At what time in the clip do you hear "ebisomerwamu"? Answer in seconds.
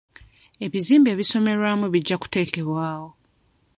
1.11-1.85